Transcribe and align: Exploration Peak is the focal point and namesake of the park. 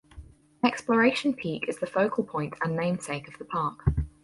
Exploration 0.65 1.31
Peak 1.35 1.65
is 1.69 1.77
the 1.77 1.85
focal 1.85 2.23
point 2.23 2.55
and 2.63 2.75
namesake 2.75 3.27
of 3.27 3.37
the 3.37 3.45
park. 3.45 3.85